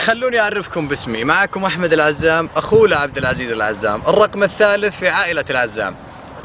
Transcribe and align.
خلوني 0.00 0.40
أعرفكم 0.40 0.88
باسمي. 0.88 1.24
معكم 1.24 1.64
أحمد 1.64 1.92
العزام 1.92 2.48
أخو 2.56 2.88
لعبد 2.88 3.18
العزيز 3.18 3.52
العزام 3.52 4.02
الرقم 4.08 4.42
الثالث 4.42 4.98
في 4.98 5.08
عائلة 5.08 5.44
العزام. 5.50 5.94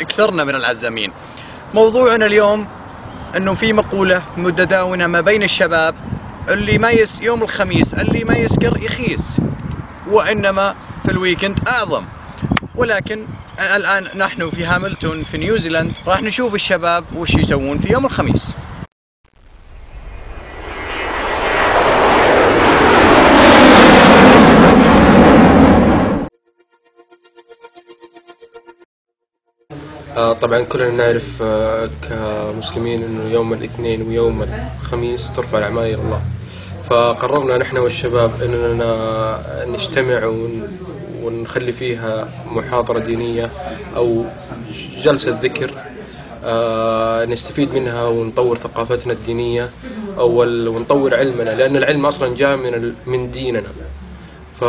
أكثرنا 0.00 0.44
من 0.44 0.54
العزامين. 0.54 1.12
موضوعنا 1.74 2.26
اليوم 2.26 2.68
أنه 3.36 3.54
في 3.54 3.72
مقولة 3.72 4.22
متداولة 4.36 5.06
ما 5.06 5.20
بين 5.20 5.42
الشباب 5.42 5.94
اللي 6.48 6.78
ما 6.78 6.90
يس 6.90 7.22
يوم 7.22 7.42
الخميس 7.42 7.94
اللي 7.94 8.24
ما 8.24 8.36
يسكر 8.36 8.82
يخيس 8.82 9.40
وإنما 10.06 10.74
في 11.04 11.10
ال 11.10 11.17
weekend 11.17 11.68
أعظم. 11.68 12.04
ولكن 12.74 13.26
الآن 13.76 14.08
نحن 14.16 14.50
في 14.50 14.64
هاملتون 14.64 15.24
في 15.24 15.38
نيوزيلاند 15.38 15.92
راح 16.06 16.22
نشوف 16.22 16.54
الشباب 16.54 17.04
وش 17.16 17.34
يسوون 17.34 17.78
في 17.78 17.92
يوم 17.92 18.06
الخميس. 18.06 18.54
آه، 30.16 30.32
طبعا 30.32 30.60
كلنا 30.62 30.90
نعرف 30.90 31.42
آه، 31.42 31.88
كمسلمين 32.08 33.02
إنه 33.04 33.32
يوم 33.32 33.52
الاثنين 33.52 34.02
ويوم 34.08 34.46
الخميس 34.82 35.32
ترفع 35.32 35.58
الأعمال 35.58 35.84
إلى 35.84 35.94
الله. 35.94 36.20
فقررنا 36.88 37.58
نحن 37.58 37.76
والشباب 37.76 38.42
إننا 38.42 39.64
نجتمع 39.68 40.24
ون- 40.26 40.68
ونخلي 41.22 41.72
فيها 41.72 42.28
محاضرة 42.52 42.98
دينية 42.98 43.50
أو 43.96 44.24
جلسة 45.04 45.38
ذكر 45.42 45.70
آه، 46.44 47.24
نستفيد 47.24 47.74
منها 47.74 48.04
ونطور 48.04 48.56
ثقافتنا 48.58 49.12
الدينية 49.12 49.70
أو 50.18 50.42
ال- 50.42 50.68
ونطور 50.68 51.14
علمنا 51.14 51.50
لأن 51.50 51.76
العلم 51.76 52.06
أصلا 52.06 52.36
جاء 52.36 52.56
من 52.56 52.92
من 53.06 53.30
ديننا. 53.30 53.68
ف 54.60 54.64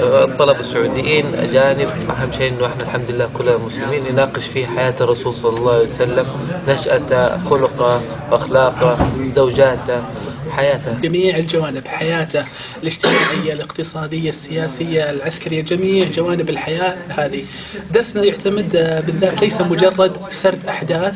الطلبة 0.00 0.60
السعوديين 0.60 1.34
أجانب 1.34 1.88
أهم 2.10 2.32
شيء 2.32 2.48
إنه 2.52 2.66
إحنا 2.66 2.82
الحمد 2.82 3.10
لله 3.10 3.28
كلنا 3.38 3.56
مسلمين 3.56 4.12
نناقش 4.12 4.44
في 4.46 4.66
حياة 4.66 4.94
الرسول 5.00 5.34
صلى 5.34 5.58
الله 5.58 5.72
عليه 5.72 5.84
وسلم 5.84 6.26
نشأته 6.68 7.48
خلقه 7.48 8.02
أخلاقه 8.32 9.10
زوجاته 9.30 10.02
حياته. 10.50 10.94
جميع 11.00 11.36
الجوانب 11.36 11.86
حياته 11.88 12.44
الاجتماعية 12.82 13.52
الاقتصادية 13.52 14.28
السياسية 14.28 15.10
العسكرية 15.10 15.62
جميع 15.62 16.04
جوانب 16.04 16.50
الحياة 16.50 16.96
هذه. 17.08 17.44
درسنا 17.90 18.24
يعتمد 18.24 18.70
بالذات 19.06 19.40
ليس 19.40 19.60
مجرد 19.60 20.16
سرد 20.28 20.66
أحداث 20.68 21.14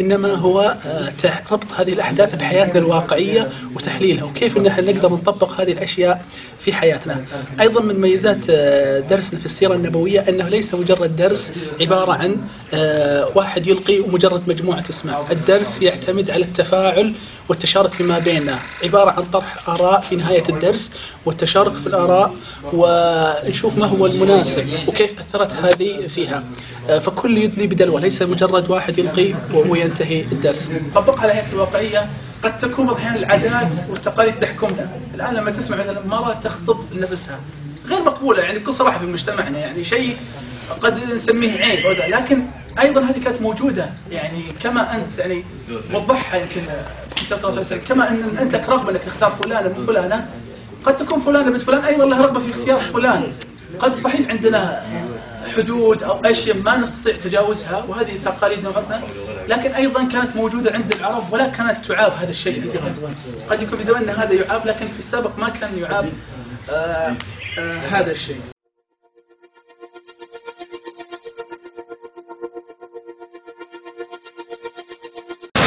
إنما 0.00 0.34
هو 0.34 0.76
آه، 0.86 1.12
ربط 1.52 1.72
هذه 1.76 1.92
الأحداث 1.92 2.34
بحياتنا 2.34 2.78
الواقعية 2.78 3.50
وتحليلها 3.76 4.24
وكيف 4.24 4.56
إن 4.56 4.66
إحنا 4.66 4.92
نقدر 4.92 5.08
نطبق 5.12 5.60
هذه 5.60 5.72
الأشياء 5.72 6.24
في 6.58 6.72
حياتنا. 6.72 7.24
أيضا 7.60 7.80
من 7.80 8.00
ميزات 8.00 8.38
آه، 8.50 9.00
درسنا 9.00 9.38
في 9.40 9.46
السيرة 9.46 9.74
النبوية 9.74 10.20
أنه 10.28 10.48
ليس 10.48 10.74
مجرد 10.74 11.16
درس 11.16 11.52
عبارة 11.80 12.12
عن 12.12 12.36
آه، 12.74 13.28
واحد 13.34 13.66
يلقي 13.66 14.00
ومجرد 14.00 14.48
مجموعة 14.48 14.80
تسمع. 14.80 15.20
الدرس 15.30 15.82
يعتمد 15.82 16.30
على 16.30 16.44
التفاعل 16.44 17.14
والتشارك 17.48 17.92
فيما 17.94 18.18
بيننا 18.18 18.58
عبارة 18.84 19.10
عن 19.10 19.22
طرح 19.24 19.68
آراء 19.68 20.00
في 20.00 20.16
نهاية 20.16 20.42
الدرس 20.48 20.90
والتشارك 21.26 21.74
في 21.74 21.86
الآراء 21.86 22.34
ونشوف 22.72 23.76
ما 23.76 23.86
هو 23.86 24.06
المناسب 24.06 24.68
وكيف 24.88 25.20
أثرت 25.20 25.52
هذه 25.52 26.06
فيها. 26.06 26.44
آه، 26.90 26.98
فكل 26.98 27.38
يدلي 27.38 27.66
بدلوة 27.66 28.00
ليس 28.00 28.22
مجرد 28.22 28.70
واحد 28.70 28.98
يلقي 28.98 29.32
و- 29.32 29.72
وينتهي 29.72 30.20
الدرس. 30.22 30.70
طبقها 30.94 31.20
على 31.20 31.32
الحياة 31.32 31.52
الواقعية 31.52 32.06
قد 32.42 32.58
تكون 32.58 32.88
الأحيان 32.88 33.14
العادات 33.16 33.76
والتقاليد 33.90 34.38
تحكمنا. 34.38 34.90
الآن 35.14 35.34
لما 35.34 35.50
تسمع 35.50 35.76
مثلا 35.76 36.06
مرة 36.06 36.40
تخطب 36.44 36.76
نفسها 36.94 37.38
غير 37.88 38.02
مقبولة 38.02 38.42
يعني 38.42 38.58
بكل 38.58 38.74
صراحة 38.74 38.98
في 38.98 39.06
مجتمعنا 39.06 39.58
يعني 39.58 39.84
شيء 39.84 40.16
قد 40.80 40.98
نسميه 41.14 41.50
عيب 41.52 41.86
لكن 42.08 42.42
أيضا 42.80 43.00
هذه 43.00 43.18
كانت 43.24 43.42
موجودة 43.42 43.90
يعني 44.12 44.42
كما 44.62 44.94
أنت 44.96 45.18
يعني 45.18 45.44
وضحها 45.94 46.40
يمكن 46.40 46.60
في 47.16 47.24
وسلم 47.60 47.80
كما 47.88 48.08
أن 48.10 48.36
أنت 48.40 48.54
لك 48.54 48.68
رغبه 48.68 48.90
أنك 48.90 49.00
تختار 49.06 49.30
فلانه 49.30 49.68
من 49.78 49.86
فلانه 49.86 50.28
قد 50.84 50.96
تكون 50.96 51.18
فلانة 51.20 51.50
بنت 51.50 51.62
فلان 51.62 51.84
أيضا 51.84 52.04
لها 52.04 52.22
رغبة 52.26 52.40
في 52.40 52.50
اختيار 52.52 52.80
فلان. 52.80 53.32
قد 53.78 53.94
صحيح 53.96 54.30
عندنا 54.30 54.82
حدود 55.56 56.02
أو 56.02 56.20
اشياء 56.24 56.56
ما 56.56 56.76
نستطيع 56.76 57.16
تجاوزها 57.16 57.84
وهذه 57.88 58.18
تقاليدنا 58.24 58.68
وعرفنا 58.68 59.02
لكن 59.48 59.70
أيضا 59.72 60.04
كانت 60.04 60.36
موجودة 60.36 60.72
عند 60.72 60.92
العرب 60.92 61.32
ولا 61.32 61.46
كانت 61.48 61.86
تعاب 61.86 62.12
هذا 62.12 62.30
الشيء 62.30 62.62
عندهم 62.62 63.14
قد 63.50 63.62
يكون 63.62 63.78
في 63.78 63.84
زماننا 63.84 64.22
هذا 64.24 64.32
يعاب 64.32 64.66
لكن 64.66 64.88
في 64.88 64.98
السابق 64.98 65.38
ما 65.38 65.48
كان 65.48 65.78
يعاب 65.78 66.12
آه 66.70 67.14
آه 67.58 67.78
هذا 67.78 68.10
الشيء. 68.10 68.40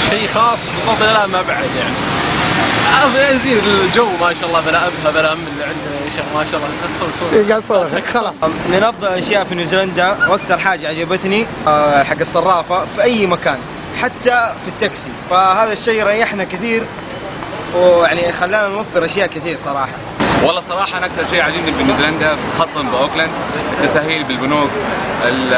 شيء 0.10 0.28
خاص 0.28 0.72
الان 1.02 1.30
ما 1.30 1.42
بعد 1.42 1.66
يعني. 1.78 2.17
عارف 3.16 3.36
يزيد 3.36 3.64
الجو 3.64 4.08
ما 4.22 4.34
شاء 4.34 4.50
الله 4.50 4.62
بلا 4.62 4.88
ابها 4.88 5.12
بلا 5.12 5.34
أم 5.34 5.40
اللي 5.54 5.64
عنده 5.64 6.06
يا 6.06 6.12
شيخ 6.16 6.26
ما 6.36 6.46
شاء 6.52 6.60
الله. 6.60 6.70
لا 6.70 6.96
تصور 6.96 7.10
تصور 7.10 7.50
قاعد 7.50 7.64
صورك 7.68 8.08
خلاص. 8.08 8.34
من 8.70 8.84
أفضل 8.84 9.08
الاشياء 9.08 9.44
في 9.44 9.56
نيوزيلندا 9.56 10.18
وأكثر 10.30 10.58
حاجة 10.58 10.88
عجبتني 10.88 11.46
آه، 11.68 12.04
حق 12.04 12.20
الصرافة 12.20 12.86
في 12.86 13.04
أي 13.04 13.28
مكان 13.28 13.58
حتى 14.02 14.54
في 14.62 14.68
التاكسي. 14.68 15.10
فهذا 15.30 15.74
الشيء 15.74 16.04
ريحنا 16.04 16.44
كثير 16.44 16.84
ويعني 17.76 18.32
خلانا 18.32 18.68
نوفر 18.68 19.06
أشياء 19.06 19.28
كثير 19.28 19.58
صراحة. 19.64 19.94
والله 20.46 20.62
صراحة 20.62 20.98
أنا 20.98 21.06
أكثر 21.06 21.26
شيء 21.30 21.42
عاجبني 21.42 21.72
بنيوزيلندا 21.72 22.36
خاصة 22.60 22.82
بأوكلاند 22.82 23.32
التسهيل 23.80 24.24
بالبنوك 24.24 24.70
ال- 25.26 25.52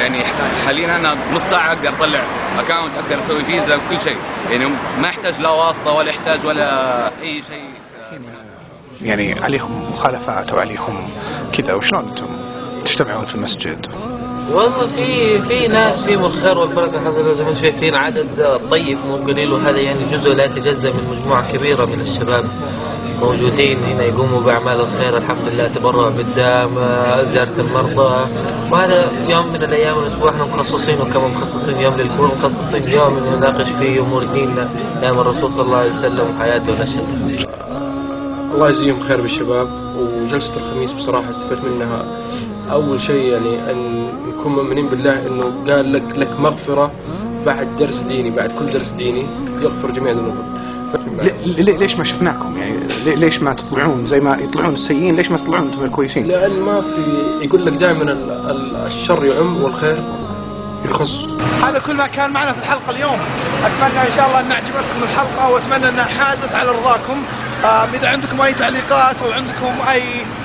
يعني 0.00 0.24
حاليا 0.66 0.96
أنا 0.96 1.16
نص 1.34 1.42
ساعة 1.42 1.72
أقدر 1.72 1.88
أطلع 1.88 2.20
أكاونت 2.58 2.92
أقدر 3.04 3.18
أسوي 3.18 3.44
فيزا 3.44 3.76
وكل 3.76 4.00
شيء. 4.00 4.16
يعني 4.50 4.64
ما 5.00 5.08
يحتاج 5.08 5.40
لا 5.40 5.50
واسطة 5.50 5.92
ولا 5.92 6.08
يحتاج 6.08 6.46
ولا 6.46 7.06
أي 7.22 7.42
شيء. 7.42 7.64
يعني 9.02 9.36
عليهم 9.42 9.90
مخالفات 9.92 10.50
أو 10.50 10.58
عليهم 10.58 11.10
كذا 11.52 11.74
وشلون 11.74 12.08
أنتم 12.08 12.26
تجتمعون 12.84 13.24
في 13.24 13.34
المسجد؟ 13.34 13.86
والله 14.52 14.86
في 14.86 15.42
في 15.42 15.68
ناس 15.68 16.00
فيهم 16.02 16.24
الخير 16.24 16.58
والبركة 16.58 16.94
الحمد 16.98 17.18
لله 17.18 17.34
زي 17.34 17.44
ما 17.44 17.54
شايفين 17.60 17.94
عدد 17.94 18.60
طيب 18.70 18.98
مو 19.08 19.16
قليل 19.16 19.52
وهذا 19.52 19.80
يعني 19.80 19.98
جزء 20.12 20.34
لا 20.34 20.44
يتجزأ 20.44 20.90
من 20.90 21.16
مجموعة 21.18 21.52
كبيرة 21.52 21.84
من 21.84 22.00
الشباب. 22.00 22.44
موجودين 23.22 23.78
هنا 23.78 24.02
يقوموا 24.02 24.40
بأعمال 24.40 24.80
الخير 24.80 25.16
الحمد 25.16 25.48
لله 25.52 25.68
تبرع 25.68 26.08
بالدم 26.08 26.74
زيارة 27.24 27.56
المرضى. 27.58 28.28
وهذا 28.70 29.12
يوم 29.28 29.46
من 29.52 29.62
الأيام 29.62 29.98
الأسبوع 29.98 30.30
إحنا 30.30 30.44
مخصصينه 30.44 31.04
كما 31.04 31.28
مخصصين 31.28 31.80
يوم 31.80 31.94
للكون 31.94 32.30
مخصصين 32.38 32.92
يوم 32.92 33.18
نناقش 33.18 33.68
فيه 33.68 34.00
أمور 34.00 34.24
ديننا 34.24 34.68
أيام 35.02 35.18
الرسول 35.18 35.52
صلى 35.52 35.62
الله 35.62 35.76
عليه 35.76 35.92
وسلم 35.92 36.26
وحياته 36.36 36.72
ونشأته 36.72 37.14
الله 38.54 38.68
يجزيهم 38.68 39.00
خير 39.00 39.20
بالشباب 39.20 39.68
وجلسة 39.98 40.52
الخميس 40.56 40.92
بصراحة 40.92 41.30
استفدت 41.30 41.64
منها. 41.64 42.04
أول 42.72 43.00
شيء 43.00 43.32
يعني 43.32 43.70
أن 43.70 44.08
نكون 44.28 44.52
مؤمنين 44.52 44.86
بالله 44.86 45.26
أنه 45.26 45.72
قال 45.72 45.92
لك 45.92 46.02
لك 46.16 46.40
مغفرة 46.40 46.90
بعد 47.46 47.76
درس 47.78 48.00
ديني 48.00 48.30
بعد 48.30 48.52
كل 48.52 48.66
درس 48.66 48.88
ديني 48.88 49.26
يغفر 49.60 49.90
جميع 49.90 50.12
ذنوبك. 50.12 50.44
ليش 51.56 51.94
ما 51.96 52.04
شفناكم؟ 52.04 52.56
يعني 52.58 52.76
لي- 53.04 53.14
ليش 53.14 53.42
ما 53.42 53.52
تطلعون 53.54 54.06
زي 54.06 54.20
ما 54.20 54.36
يطلعون 54.40 54.74
السيئين؟ 54.74 55.16
ليش 55.16 55.30
ما 55.30 55.38
تطلعون 55.38 55.66
أنتم 55.66 55.84
الكويسين؟ 55.84 56.26
لأن 56.26 56.60
ما 56.60 56.80
في 56.80 57.02
يقول 57.44 57.66
لك 57.66 57.72
دائما 57.72 58.02
ال- 58.02 58.50
ال- 58.50 58.86
الشر 58.86 59.24
يعم 59.24 59.62
والخير 59.62 60.02
يخص. 60.84 61.26
هذا 61.64 61.78
كل 61.78 61.96
ما 61.96 62.06
كان 62.06 62.30
معنا 62.30 62.52
في 62.52 62.58
الحلقة 62.58 62.90
اليوم. 62.90 63.18
أتمنى 63.64 64.00
إن 64.06 64.12
شاء 64.16 64.26
الله 64.26 64.40
أن 64.40 64.52
عجبتكم 64.52 65.02
الحلقة 65.02 65.50
وأتمنى 65.50 65.88
أنها 65.88 66.04
حازت 66.04 66.54
على 66.54 66.70
رضاكم. 66.70 67.22
إذا 67.94 68.08
عندكم 68.08 68.40
أي 68.40 68.52
تعليقات 68.52 69.16
أو 69.22 69.32
عندكم 69.32 69.88
أي 69.92 70.02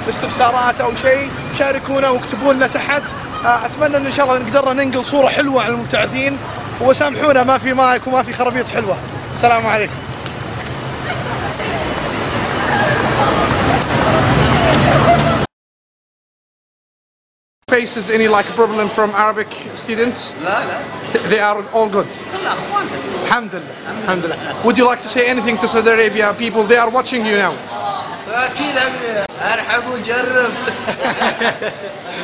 استفسارات 0.09 0.81
أو 0.81 0.89
شيء 1.01 1.29
شاركونا 1.59 2.09
واكتبوا 2.09 2.53
لنا 2.53 2.67
تحت. 2.67 3.03
آه، 3.45 3.65
أتمنى 3.65 3.97
أن 3.97 4.05
إن 4.05 4.11
شاء 4.11 4.25
الله 4.25 4.45
قدرنا 4.45 4.83
ننقل 4.83 5.05
صورة 5.05 5.27
حلوة 5.27 5.63
عن 5.63 5.69
المبتعثين. 5.69 6.37
وسامحونا 6.81 7.43
ما 7.43 7.57
في 7.57 7.73
مايك 7.73 8.07
وما 8.07 8.23
في 8.23 8.33
خرابيط 8.33 8.69
حلوة. 8.69 8.97
السلام 9.35 9.67
عليكم. 9.67 9.93
faces 17.68 18.10
any 18.10 18.28
like 18.28 18.46
problem 18.54 18.88
from 18.88 19.10
Arabic 19.10 19.48
students? 19.76 20.30
لا 20.44 20.64
لا 20.68 20.78
They 21.30 21.40
are 21.40 21.64
all 21.72 21.88
good. 21.88 22.06
لا 22.44 22.52
اخواننا 22.52 22.96
Alhamdulillah. 23.26 23.76
Alhamdulillah. 24.02 24.62
Would 24.64 24.76
you 24.78 24.84
like 24.84 25.00
to 25.02 25.08
say 25.08 25.26
anything 25.26 25.56
to 25.62 25.66
Saudi 25.68 25.88
Arabia 25.90 26.34
people? 26.34 26.62
They 26.64 26.76
are 26.76 26.90
watching 26.90 27.24
you 27.24 27.36
now. 27.46 27.54
اكيد 28.28 28.76
ارحب 29.42 29.82
وجرب 29.92 30.50